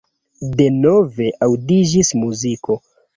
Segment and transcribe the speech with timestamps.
[0.61, 2.79] Denove aŭdiĝis muziko.